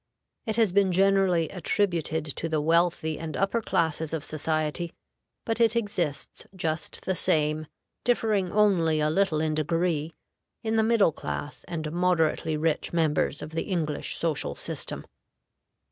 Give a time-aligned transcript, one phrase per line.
[0.47, 4.93] It has been generally attributed to the wealthy and upper classes of society,
[5.45, 7.67] but it exists just the same,
[8.03, 10.15] differing only a little in degree,
[10.63, 15.05] in the middle class and moderately rich members of the English social system.